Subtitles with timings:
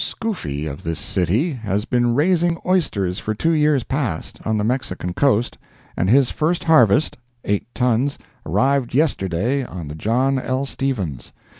[0.03, 5.13] Scoofy, of this city, has been raising oysters for two years past, on the Mexican
[5.13, 5.59] coast,
[5.95, 10.65] and his first harvest—eight tons—arrived yesterday on the John L.
[10.65, 11.33] Stephens.